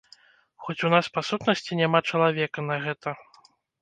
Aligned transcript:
Хоць 0.67 0.83
у 0.87 0.91
нас 0.93 1.09
па 1.17 1.23
сутнасці 1.29 1.77
няма 1.81 1.99
чалавека 2.13 2.59
на 2.71 2.79
гэта. 2.87 3.09